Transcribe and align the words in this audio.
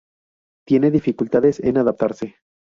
Tiene 0.65 0.89
dificultades 0.89 1.59
en 1.59 1.77
adaptarse. 1.77 2.37